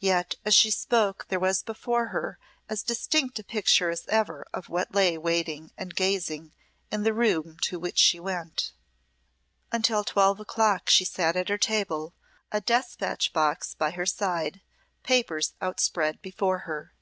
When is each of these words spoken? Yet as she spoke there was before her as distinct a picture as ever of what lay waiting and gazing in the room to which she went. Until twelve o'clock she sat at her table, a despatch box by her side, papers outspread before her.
Yet 0.00 0.34
as 0.44 0.56
she 0.56 0.72
spoke 0.72 1.26
there 1.28 1.38
was 1.38 1.62
before 1.62 2.08
her 2.08 2.36
as 2.68 2.82
distinct 2.82 3.38
a 3.38 3.44
picture 3.44 3.90
as 3.90 4.04
ever 4.08 4.44
of 4.52 4.68
what 4.68 4.92
lay 4.92 5.16
waiting 5.16 5.70
and 5.78 5.94
gazing 5.94 6.52
in 6.90 7.04
the 7.04 7.14
room 7.14 7.58
to 7.62 7.78
which 7.78 7.96
she 8.00 8.18
went. 8.18 8.72
Until 9.70 10.02
twelve 10.02 10.40
o'clock 10.40 10.90
she 10.90 11.04
sat 11.04 11.36
at 11.36 11.48
her 11.48 11.58
table, 11.58 12.12
a 12.50 12.60
despatch 12.60 13.32
box 13.32 13.76
by 13.76 13.92
her 13.92 14.04
side, 14.04 14.62
papers 15.04 15.54
outspread 15.60 16.20
before 16.22 16.58
her. 16.66 16.92